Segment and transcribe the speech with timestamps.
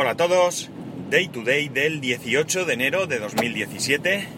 [0.00, 0.70] Hola a todos,
[1.10, 4.28] Day to Day del 18 de enero de 2017.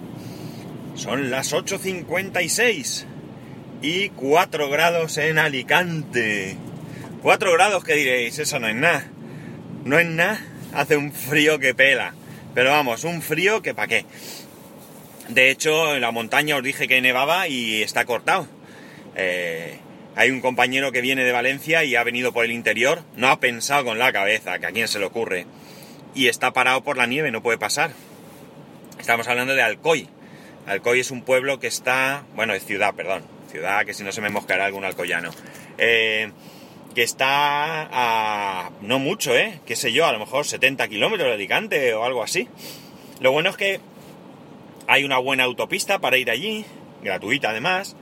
[0.95, 3.05] Son las 8.56
[3.83, 6.57] y 4 grados en Alicante.
[7.21, 9.07] 4 grados que diréis, eso no es nada.
[9.85, 10.41] No es nada,
[10.73, 12.15] hace un frío que pela.
[12.55, 14.07] Pero vamos, un frío que pa' qué.
[15.29, 18.49] De hecho, en la montaña os dije que nevaba y está cortado.
[19.15, 19.79] Eh,
[20.17, 23.41] hay un compañero que viene de Valencia y ha venido por el interior, no ha
[23.41, 25.47] pensado con la cabeza, que a quién se le ocurre,
[26.15, 27.93] y está parado por la nieve, no puede pasar.
[28.99, 30.09] Estamos hablando de Alcoy.
[30.67, 34.21] Alcoy es un pueblo que está, bueno, es ciudad, perdón, ciudad que si no se
[34.21, 35.31] me moscará algún alcoyano.
[35.79, 36.31] Eh,
[36.95, 39.61] que está a no mucho, ¿eh?
[39.65, 42.49] Qué sé yo, a lo mejor 70 kilómetros de Alicante o algo así.
[43.21, 43.81] Lo bueno es que
[44.87, 46.65] hay una buena autopista para ir allí,
[47.03, 47.97] gratuita además.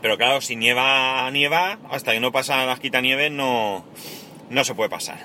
[0.00, 3.84] Pero claro, si nieva, nieva, hasta que no pasan las quitanieves no,
[4.50, 5.18] no se puede pasar.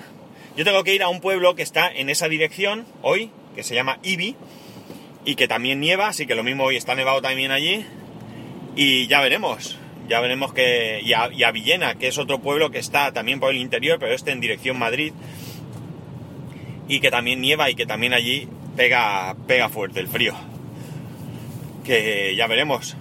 [0.56, 3.74] Yo tengo que ir a un pueblo que está en esa dirección hoy, que se
[3.74, 4.36] llama Ibi,
[5.24, 7.86] y que también nieva, así que lo mismo hoy está nevado también allí.
[8.74, 11.00] Y ya veremos, ya veremos que...
[11.04, 14.32] Y a, Villena, que es otro pueblo que está también por el interior, pero este
[14.32, 15.12] en dirección Madrid,
[16.88, 20.34] y que también nieva y que también allí pega, pega fuerte el frío.
[21.84, 22.96] Que ya veremos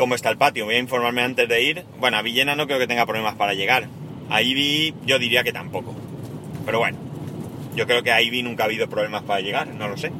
[0.00, 0.64] cómo está el patio.
[0.64, 1.84] Voy a informarme antes de ir.
[1.98, 3.86] Bueno, a Villena no creo que tenga problemas para llegar.
[4.30, 5.94] A Ivy yo diría que tampoco.
[6.64, 6.96] Pero bueno,
[7.76, 10.10] yo creo que a Ivy nunca ha habido problemas para llegar, no lo sé.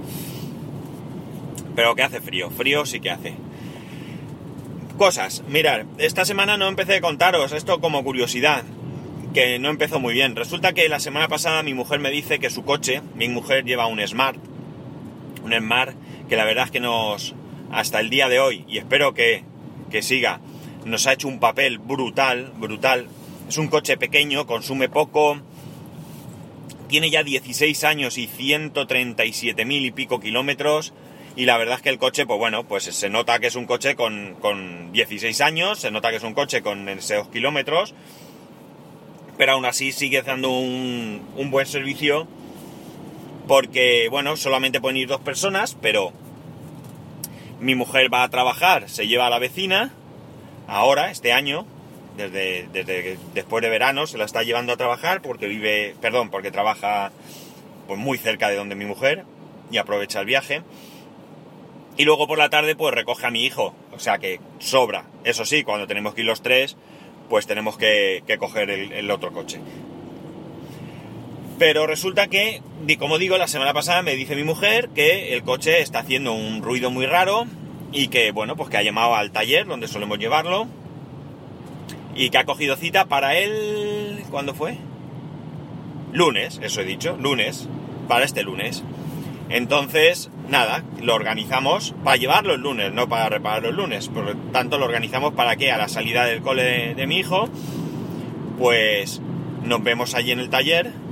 [1.74, 3.32] Pero que hace frío, frío sí que hace.
[4.98, 8.64] Cosas, mirar, esta semana no empecé a contaros esto como curiosidad,
[9.32, 10.36] que no empezó muy bien.
[10.36, 13.86] Resulta que la semana pasada mi mujer me dice que su coche, mi mujer lleva
[13.86, 14.36] un Smart,
[15.42, 15.96] un Smart
[16.28, 17.34] que la verdad es que nos,
[17.72, 19.48] hasta el día de hoy, y espero que
[19.90, 20.40] que siga,
[20.84, 23.06] nos ha hecho un papel brutal, brutal.
[23.48, 25.40] Es un coche pequeño, consume poco,
[26.88, 30.92] tiene ya 16 años y 137 mil y pico kilómetros.
[31.36, 33.66] Y la verdad es que el coche, pues bueno, pues se nota que es un
[33.66, 37.94] coche con, con 16 años, se nota que es un coche con esos kilómetros,
[39.38, 42.26] pero aún así sigue dando un, un buen servicio
[43.46, 46.12] porque, bueno, solamente pueden ir dos personas, pero
[47.60, 49.92] mi mujer va a trabajar, se lleva a la vecina,
[50.66, 51.66] ahora, este año,
[52.16, 57.12] desde, después de verano, se la está llevando a trabajar porque vive, perdón, porque trabaja
[57.86, 59.24] pues muy cerca de donde mi mujer
[59.70, 60.62] y aprovecha el viaje.
[61.96, 65.04] Y luego por la tarde pues recoge a mi hijo, o sea que sobra.
[65.24, 66.76] Eso sí, cuando tenemos que ir los tres,
[67.28, 69.60] pues tenemos que, coger el otro coche.
[71.60, 72.62] Pero resulta que,
[72.98, 76.62] como digo, la semana pasada me dice mi mujer que el coche está haciendo un
[76.62, 77.44] ruido muy raro
[77.92, 80.68] y que, bueno, pues que ha llamado al taller donde solemos llevarlo
[82.14, 84.24] y que ha cogido cita para él...
[84.30, 84.78] ¿Cuándo fue?
[86.14, 87.68] Lunes, eso he dicho, lunes,
[88.08, 88.82] para este lunes.
[89.50, 94.08] Entonces, nada, lo organizamos para llevarlo el lunes, no para repararlo el lunes.
[94.08, 97.18] Por lo tanto, lo organizamos para que a la salida del cole de, de mi
[97.18, 97.50] hijo,
[98.58, 99.20] pues
[99.62, 101.09] nos vemos allí en el taller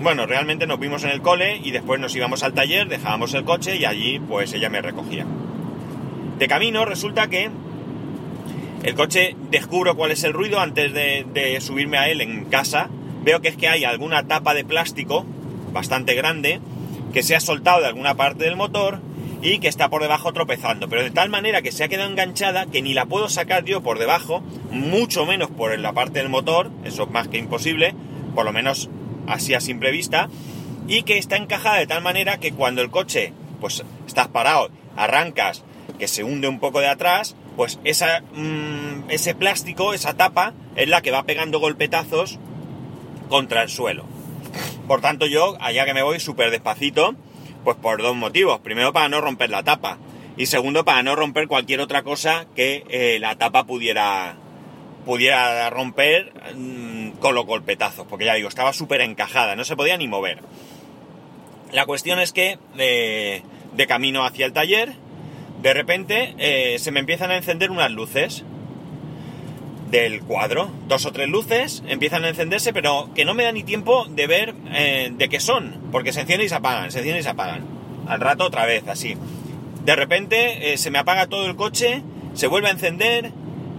[0.00, 3.44] bueno, realmente nos vimos en el cole y después nos íbamos al taller, dejábamos el
[3.44, 5.26] coche y allí pues ella me recogía.
[6.38, 7.50] De camino resulta que
[8.84, 12.88] el coche descubro cuál es el ruido antes de, subirme a él en casa.
[13.24, 15.26] Veo que es que hay alguna tapa de plástico
[15.72, 16.60] bastante grande
[17.12, 19.00] que se ha soltado de alguna parte del motor
[19.42, 22.66] y que está por debajo tropezando, pero de tal manera que se ha quedado enganchada
[22.66, 26.70] que ni la puedo sacar yo por debajo, mucho menos por la parte del motor,
[26.84, 27.94] eso es más que imposible,
[28.34, 28.90] por lo menos
[29.28, 30.28] así a simple vista,
[30.86, 35.64] y que está encajada de tal manera que cuando el coche, pues estás parado, arrancas,
[35.98, 40.88] que se hunde un poco de atrás, pues esa, mm, ese plástico, esa tapa, es
[40.88, 42.38] la que va pegando golpetazos
[43.28, 44.04] contra el suelo.
[44.86, 47.14] Por tanto, yo, allá que me voy súper despacito,
[47.64, 48.60] pues por dos motivos.
[48.60, 49.98] Primero, para no romper la tapa.
[50.36, 54.36] Y segundo, para no romper cualquier otra cosa que eh, la tapa pudiera,
[55.08, 59.96] pudiera romper mm, con los golpetazos, porque ya digo, estaba súper encajada, no se podía
[59.96, 60.40] ni mover.
[61.72, 63.42] La cuestión es que de,
[63.86, 64.92] camino hacia el taller,
[65.62, 68.44] de repente eh, se me empiezan a encender unas luces
[69.90, 73.62] del cuadro, dos o tres luces empiezan a encenderse, pero que no me da ni
[73.62, 77.20] tiempo de ver eh, de qué son, porque se encienden y se apagan, se encienden
[77.20, 77.64] y se apagan.
[78.06, 79.16] Al rato otra vez, así.
[79.86, 82.02] De repente eh, se me apaga todo el coche,
[82.34, 83.32] se vuelve a encender,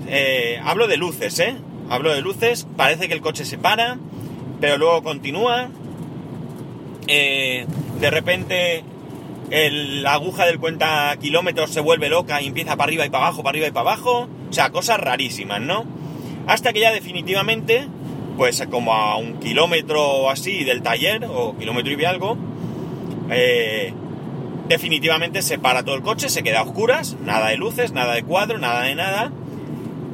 [0.10, 1.56] eh, hablo de luces, ¿eh?
[1.90, 3.98] Hablo de luces, parece que el coche se para,
[4.60, 5.70] pero luego continúa.
[7.08, 7.66] Eh,
[8.00, 8.84] de repente
[9.52, 13.42] la aguja del cuenta kilómetros se vuelve loca y empieza para arriba y para abajo,
[13.42, 14.28] para arriba y para abajo.
[14.50, 15.86] O sea, cosas rarísimas, ¿no?
[16.48, 17.88] Hasta que ya definitivamente
[18.40, 22.38] pues como a un kilómetro o así del taller, o kilómetro y algo,
[23.30, 23.94] eh,
[24.70, 28.24] definitivamente se para todo el coche, se queda a oscuras, nada de luces, nada de
[28.24, 29.34] cuadro, nada de nada.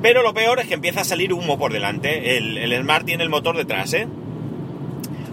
[0.06, 2.38] Pero lo peor es que empieza a salir humo por delante.
[2.38, 4.08] El, el Smart tiene el motor detrás, ¿eh?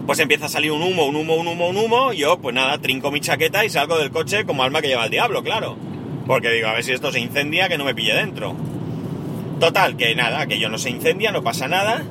[0.07, 2.11] Pues empieza a salir un humo, un humo, un humo, un humo.
[2.11, 5.05] Y yo, pues nada, trinco mi chaqueta y salgo del coche como alma que lleva
[5.05, 5.77] el diablo, claro.
[6.25, 8.55] Porque digo, a ver si esto se incendia, que no me pille dentro.
[9.59, 12.03] Total, que nada, que yo no se incendia, no pasa nada.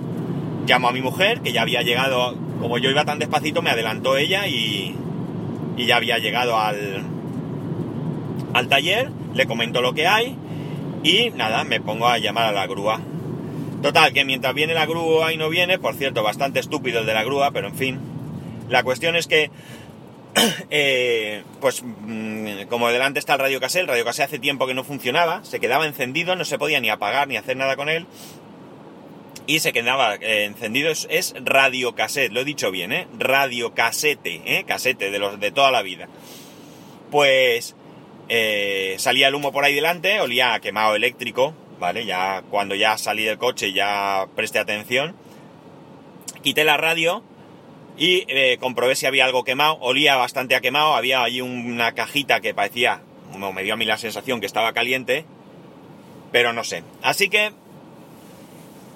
[0.64, 4.16] Llamo a mi mujer, que ya había llegado, como yo iba tan despacito, me adelantó
[4.16, 4.94] ella y,
[5.76, 7.02] y ya había llegado al,
[8.54, 10.38] al taller, le comento lo que hay
[11.02, 13.00] y nada, me pongo a llamar a la grúa.
[13.82, 17.14] Total, que mientras viene la grúa y no viene, por cierto, bastante estúpido el de
[17.14, 18.00] la grúa, pero en fin,
[18.68, 19.50] la cuestión es que,
[20.70, 24.74] eh, pues mm, como delante está el radio casé, el radio casé hace tiempo que
[24.74, 28.06] no funcionaba, se quedaba encendido, no se podía ni apagar ni hacer nada con él,
[29.46, 33.08] y se quedaba eh, encendido, es, radio cassette, lo he dicho bien, ¿eh?
[33.18, 34.64] Radio casete, ¿eh?
[34.64, 36.08] Casete de, los, de toda la vida.
[37.10, 37.74] Pues
[38.28, 42.04] eh, salía el humo por ahí delante, olía a quemado eléctrico, ¿vale?
[42.04, 45.16] Ya cuando ya salí del coche ya presté atención.
[46.42, 47.22] Quité la radio
[47.96, 52.40] y eh, comprobé si había algo quemado, olía bastante a quemado, había allí una cajita
[52.40, 53.02] que parecía,
[53.54, 55.24] me dio a mí la sensación que estaba caliente,
[56.30, 56.82] pero no sé.
[57.02, 57.52] Así que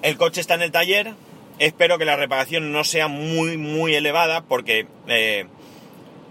[0.02, 1.14] el coche está en el taller.
[1.58, 5.46] Espero que la reparación no sea muy, muy elevada porque, eh,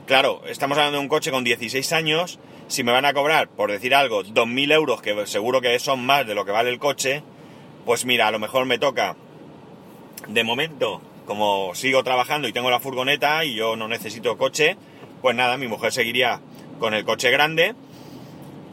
[0.05, 2.39] claro, estamos hablando de un coche con 16 años.
[2.67, 6.25] Si me van a cobrar, por decir algo, 2.000 euros, que seguro que son más
[6.25, 7.23] de lo que vale el coche,
[7.85, 9.15] pues mira, a lo mejor me toca,
[10.27, 14.77] de momento, como sigo trabajando y tengo la furgoneta y yo no necesito coche,
[15.21, 16.41] pues nada, mi mujer seguiría
[16.79, 17.75] con el coche grande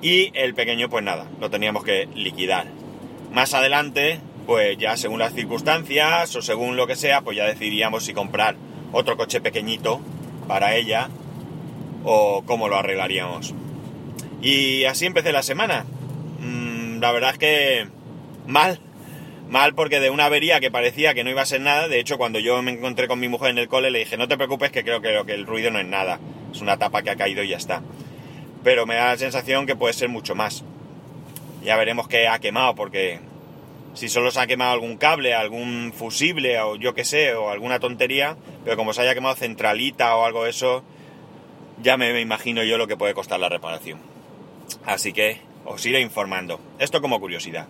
[0.01, 2.67] y el pequeño, pues nada, lo teníamos que liquidar.
[3.31, 8.05] Más adelante, pues ya según las circunstancias o según lo que sea, pues ya decidiríamos
[8.05, 8.57] si comprar
[8.93, 10.01] otro coche pequeñito
[10.49, 11.09] para ella
[12.05, 13.55] o cómo lo arreglaríamos.
[14.41, 15.85] Y así empecé la semana.
[16.41, 17.87] Mm, la verdad es que
[18.47, 18.81] mal,
[19.49, 22.19] mal porque de una avería que parecía que no iba a ser nada, de hecho
[22.19, 24.73] cuando yo me encontré con mi mujer en el cole le dije, no te preocupes
[24.73, 26.19] que creo que, que el ruido no es nada,
[26.51, 27.83] es una tapa que ha caído y ya está.
[28.65, 30.65] Pero me da la sensación que puede ser mucho más.
[31.65, 33.21] Ya veremos qué ha quemado porque
[33.95, 37.79] si solo se ha quemado algún cable, algún fusible o yo qué sé, o alguna
[37.79, 40.83] tontería, pero como se haya quemado centralita o algo de eso,
[41.83, 44.01] ya me, imagino yo lo que puede costar la reparación.
[44.85, 46.61] Así que os iré informando.
[46.79, 47.67] Esto como curiosidad.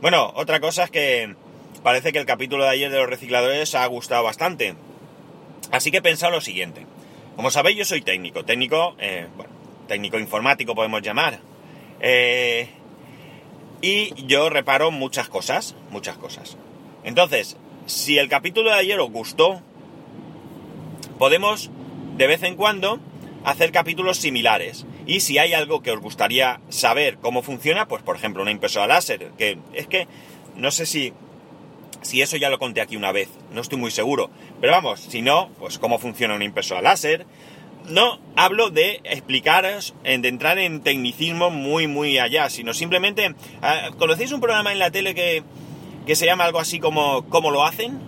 [0.00, 1.34] Bueno, otra cosa es que
[1.82, 4.74] parece que el capítulo de ayer de los recicladores ha gustado bastante.
[5.72, 6.86] Así que he pensado lo siguiente.
[7.36, 8.44] Como sabéis, yo soy técnico.
[8.44, 9.52] Técnico, eh, bueno,
[9.88, 11.40] técnico informático podemos llamar.
[12.00, 12.68] Eh,
[13.80, 16.56] y yo reparo muchas cosas, muchas cosas.
[17.04, 17.56] Entonces,
[17.86, 19.60] si el capítulo de ayer os gustó,
[21.18, 21.70] podemos
[22.16, 23.00] de vez en cuando
[23.46, 24.86] hacer capítulos similares.
[25.06, 28.88] Y si hay algo que os gustaría saber cómo funciona, pues por ejemplo una impresora
[28.88, 30.08] láser, que es que
[30.56, 31.12] no sé si,
[32.02, 34.30] si eso ya lo conté aquí una vez, no estoy muy seguro.
[34.60, 37.24] Pero vamos, si no, pues cómo funciona una impresora láser,
[37.88, 43.32] no hablo de explicaros, de entrar en tecnicismo muy, muy allá, sino simplemente,
[43.62, 45.44] ah, ¿conocéis un programa en la tele que,
[46.04, 48.00] que se llama algo así como ¿Cómo lo hacen?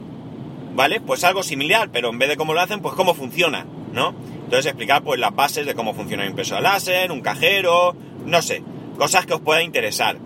[0.74, 1.00] ¿Vale?
[1.00, 4.16] Pues algo similar, pero en vez de cómo lo hacen, pues cómo funciona, ¿no?
[4.48, 8.62] Entonces explicar pues las bases de cómo funciona una impresora láser, un cajero, no sé,
[8.96, 10.16] cosas que os pueda interesar.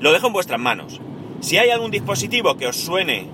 [0.00, 1.00] Lo dejo en vuestras manos.
[1.38, 3.28] Si hay algún dispositivo que os suene,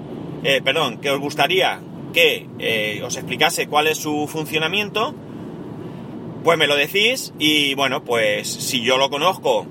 [0.44, 1.80] eh, perdón, que os gustaría
[2.12, 5.14] que eh, os explicase cuál es su funcionamiento,
[6.44, 9.66] pues me lo decís y bueno, pues si yo lo conozco,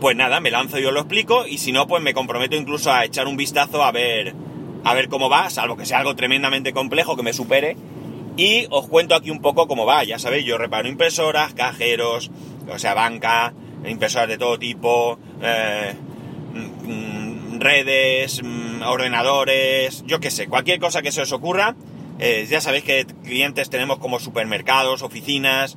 [0.00, 2.90] pues nada, me lanzo y os lo explico y si no, pues me comprometo incluso
[2.90, 4.34] a echar un vistazo a ver,
[4.82, 7.76] a ver cómo va, salvo que sea algo tremendamente complejo que me supere
[8.40, 12.30] y os cuento aquí un poco cómo va, ya sabéis, yo reparo impresoras, cajeros,
[12.72, 13.52] o sea, banca,
[13.84, 15.92] impresoras de todo tipo, eh,
[16.54, 21.76] mm, mm, redes, mm, ordenadores, yo qué sé, cualquier cosa que se os ocurra.
[22.18, 25.76] Eh, ya sabéis que clientes tenemos como supermercados, oficinas.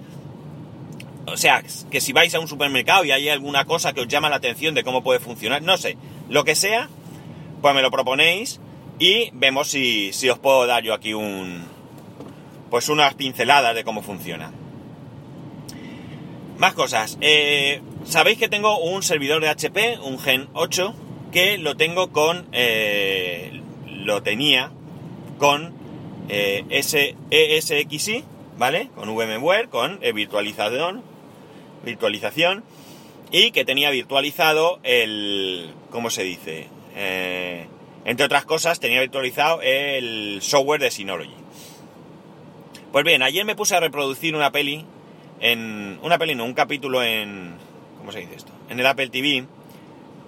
[1.27, 4.29] O sea, que si vais a un supermercado y hay alguna cosa que os llama
[4.29, 5.97] la atención de cómo puede funcionar, no sé,
[6.29, 6.87] lo que sea,
[7.61, 8.61] pues me lo proponéis
[8.99, 11.72] y vemos si, si os puedo dar yo aquí un.
[12.73, 14.51] Pues unas pinceladas de cómo funciona.
[16.57, 17.19] Más cosas.
[17.21, 20.95] Eh, Sabéis que tengo un servidor de HP, un Gen 8,
[21.31, 24.71] que lo tengo con, eh, lo tenía
[25.37, 25.75] con
[26.29, 26.65] eh,
[27.29, 28.23] ESXi,
[28.57, 28.89] ¿vale?
[28.95, 31.03] Con VMware, con eh, virtualización,
[31.85, 32.63] virtualización,
[33.31, 36.69] y que tenía virtualizado el, ¿cómo se dice?
[38.03, 41.42] Entre otras cosas, tenía virtualizado el software de Synology.
[42.93, 44.85] Pues bien, ayer me puse a reproducir una peli
[45.39, 45.97] en...
[46.03, 47.55] Una peli, no, un capítulo en...
[47.97, 48.51] ¿Cómo se dice esto?
[48.69, 49.47] En el Apple TV,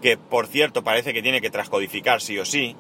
[0.02, 2.76] que por cierto parece que tiene que transcodificar sí o sí,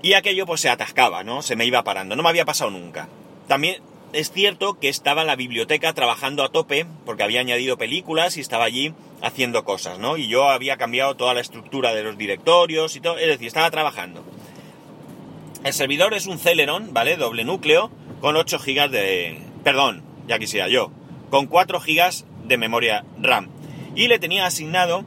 [0.00, 1.42] y aquello pues se atascaba, ¿no?
[1.42, 3.06] Se me iba parando, no me había pasado nunca.
[3.48, 3.82] También
[4.14, 8.64] es cierto que estaba la biblioteca trabajando a tope, porque había añadido películas y estaba
[8.64, 10.16] allí haciendo cosas, ¿no?
[10.16, 13.70] Y yo había cambiado toda la estructura de los directorios y todo, es decir, estaba
[13.70, 14.24] trabajando.
[15.64, 17.18] El servidor es un Celeron, ¿vale?
[17.18, 19.40] Doble núcleo, con 8 GB de...
[19.64, 20.90] Perdón, ya quisiera yo.
[21.30, 23.48] Con 4 GB de memoria RAM.
[23.94, 25.04] Y le tenía asignado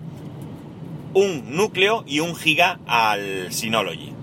[1.13, 4.13] un núcleo y un giga al Synology.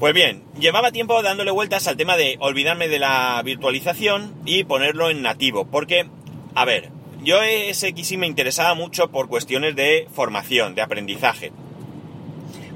[0.00, 5.08] Pues bien, llevaba tiempo dándole vueltas al tema de olvidarme de la virtualización y ponerlo
[5.08, 6.08] en nativo, porque,
[6.54, 6.90] a ver,
[7.22, 7.38] yo
[7.72, 11.52] SXI me interesaba mucho por cuestiones de formación, de aprendizaje,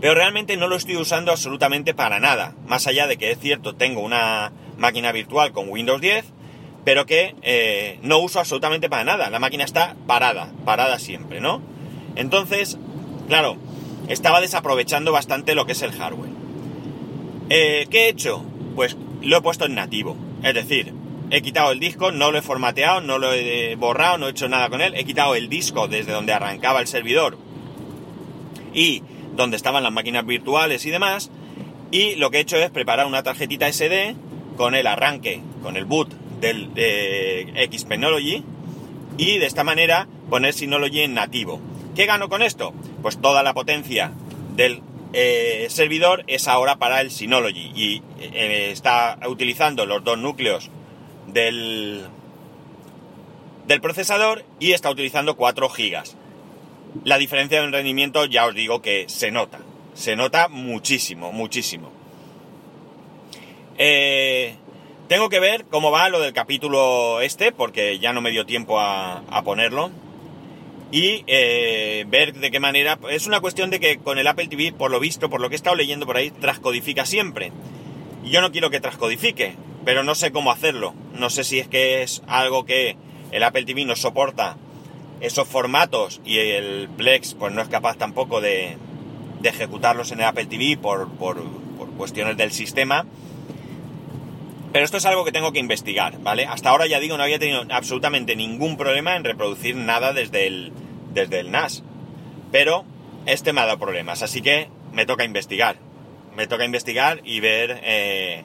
[0.00, 3.74] pero realmente no lo estoy usando absolutamente para nada, más allá de que es cierto,
[3.74, 6.24] tengo una máquina virtual con Windows 10,
[6.84, 11.60] pero que eh, no uso absolutamente para nada, la máquina está parada, parada siempre, ¿no?
[12.16, 12.78] Entonces,
[13.28, 13.56] claro,
[14.08, 16.30] estaba desaprovechando bastante lo que es el hardware.
[17.50, 18.44] Eh, ¿Qué he hecho?
[18.74, 20.16] Pues lo he puesto en nativo.
[20.42, 20.92] Es decir,
[21.30, 24.48] he quitado el disco, no lo he formateado, no lo he borrado, no he hecho
[24.48, 24.94] nada con él.
[24.96, 27.36] He quitado el disco desde donde arrancaba el servidor
[28.72, 29.02] y
[29.38, 31.30] donde estaban las máquinas virtuales y demás.
[31.90, 34.16] Y lo que he hecho es preparar una tarjetita SD
[34.56, 38.42] con el arranque, con el boot del eh, Xpenology
[39.16, 41.60] y de esta manera poner Synology en nativo.
[41.94, 42.74] ¿Qué gano con esto?
[43.00, 44.12] Pues toda la potencia
[44.56, 50.68] del eh, servidor es ahora para el Synology y eh, está utilizando los dos núcleos
[51.28, 52.06] del,
[53.68, 56.16] del procesador y está utilizando 4 gigas.
[57.04, 59.60] La diferencia en rendimiento ya os digo que se nota,
[59.94, 61.92] se nota muchísimo, muchísimo.
[63.78, 64.54] Eh,
[65.08, 68.80] tengo que ver cómo va lo del capítulo este, porque ya no me dio tiempo
[68.80, 69.90] a ponerlo
[70.90, 72.98] y eh, ver de qué manera...
[73.10, 75.54] Es una cuestión de que con el Apple TV, por lo visto, por lo que
[75.54, 77.52] he estado leyendo por ahí, transcodifica siempre.
[78.24, 79.54] Yo no quiero que transcodifique,
[79.84, 80.94] pero no sé cómo hacerlo.
[81.14, 82.96] No sé si es que es algo que
[83.32, 84.56] el Apple TV no soporta
[85.20, 88.76] esos formatos y el Plex pues no es capaz tampoco de,
[89.42, 91.08] ejecutarlos en el Apple TV por
[91.98, 93.04] cuestiones del sistema.
[94.72, 96.46] Pero esto es algo que tengo que investigar, ¿vale?
[96.46, 100.72] Hasta ahora ya digo, no había tenido absolutamente ningún problema en reproducir nada desde el,
[101.12, 101.82] desde el NAS.
[102.52, 102.84] Pero
[103.26, 105.76] este me ha dado problemas, así que me toca investigar.
[106.36, 108.44] Me toca investigar y ver eh,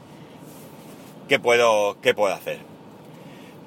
[1.28, 2.60] qué, puedo, qué puedo hacer.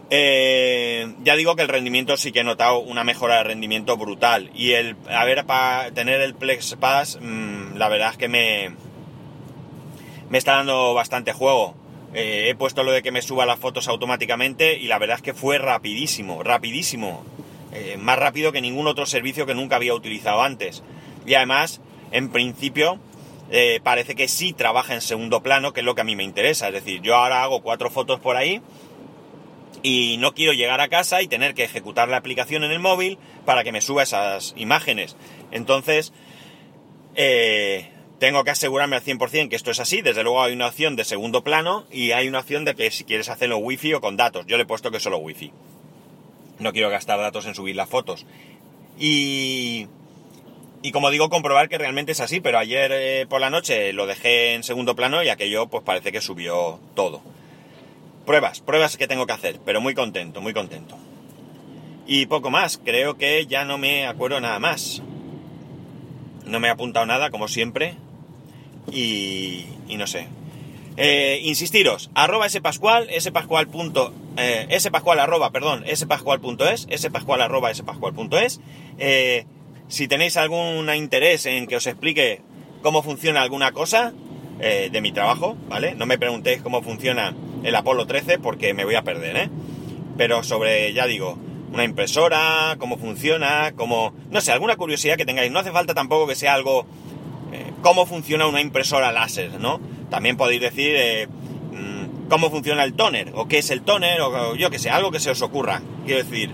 [0.08, 4.50] Eh, ya digo que el rendimiento sí que he notado una mejora de rendimiento brutal.
[4.54, 8.70] Y el haber para tener el Plex Pass, mm, la verdad es que me,
[10.30, 11.75] me está dando bastante juego.
[12.14, 15.22] Eh, he puesto lo de que me suba las fotos automáticamente y la verdad es
[15.22, 17.25] que fue rapidísimo, rapidísimo.
[17.72, 20.82] Eh, más rápido que ningún otro servicio que nunca había utilizado antes.
[21.26, 21.80] Y además,
[22.12, 23.00] en principio,
[23.82, 26.68] parece que sí trabaja en segundo plano, que es lo que a mí me interesa.
[26.68, 28.62] Es decir, yo ahora hago cuatro fotos por ahí
[29.86, 33.18] y no quiero llegar a casa y tener que ejecutar la aplicación en el móvil
[33.44, 35.16] para que me suba esas imágenes.
[35.52, 36.12] Entonces,
[37.14, 37.88] eh,
[38.18, 40.02] tengo que asegurarme al 100% que esto es así.
[40.02, 43.04] Desde luego hay una opción de segundo plano y hay una opción de que si
[43.04, 44.44] quieres hacerlo wifi o con datos.
[44.48, 45.52] Yo le he puesto que solo wifi.
[46.58, 48.26] No quiero gastar datos en subir las fotos.
[48.98, 49.86] Y,
[50.82, 52.40] y como digo, comprobar que realmente es así.
[52.40, 56.10] Pero ayer eh, por la noche lo dejé en segundo plano y aquello pues parece
[56.10, 57.22] que subió todo.
[58.26, 59.61] Pruebas, pruebas que tengo que hacer.
[59.64, 60.99] Pero muy contento, muy contento.
[62.06, 62.78] Y poco más.
[62.85, 65.02] Creo que ya no me acuerdo nada más.
[66.45, 67.97] No me he apuntado nada, como siempre
[68.92, 69.66] y,
[69.97, 70.28] no sé.
[70.97, 77.75] Eh, insistiros, arroba spascual, spascual punto, eh, spascual arroba, perdón, spascual punto es, spascual arroba
[77.75, 78.61] spascual punto es.
[78.99, 79.45] Eh,
[79.88, 82.40] si tenéis algún interés en que os explique
[82.83, 84.14] cómo funciona alguna cosa
[84.61, 85.95] eh, de mi trabajo, ¿vale?
[85.95, 89.50] No me preguntéis cómo funciona el Apolo 13 porque me voy a perder, ¿eh?
[90.16, 91.38] Pero sobre, ya digo,
[91.72, 94.14] una impresora, cómo funciona, cómo...
[94.30, 95.50] No sé, alguna curiosidad que tengáis.
[95.50, 96.86] No hace falta tampoco que sea algo
[97.86, 99.80] cómo funciona una impresora láser, ¿no?
[100.10, 104.56] También podéis decir eh, mm, cómo funciona el toner, o qué es el toner, o,
[104.56, 105.82] yo qué sé, algo que se os ocurra.
[106.04, 106.50] Quiero decir,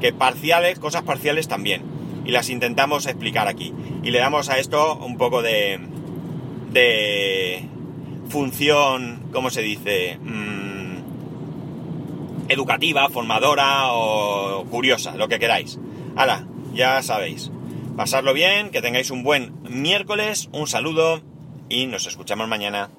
[0.00, 1.82] que parciales, cosas parciales también.
[2.24, 3.72] Y las intentamos explicar aquí.
[4.04, 5.80] Y le damos a esto un poco de,
[6.70, 7.64] de
[8.28, 10.18] función, ¿cómo se dice?
[10.20, 10.98] Mm,
[12.48, 15.78] educativa, formadora o curiosa, lo que queráis.
[16.16, 17.50] Ahora, ya sabéis.
[17.96, 21.20] Pasarlo bien, que tengáis un buen miércoles, un saludo
[21.68, 22.90] y nos escuchamos mañana.